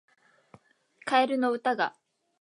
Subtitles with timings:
[1.05, 1.95] カエルの歌が